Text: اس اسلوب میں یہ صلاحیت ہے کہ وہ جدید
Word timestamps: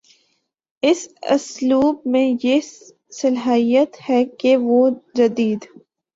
اس 0.83 1.01
اسلوب 1.31 1.99
میں 2.05 2.25
یہ 2.43 2.59
صلاحیت 3.11 3.97
ہے 4.09 4.23
کہ 4.39 4.55
وہ 4.59 4.81
جدید 5.15 5.65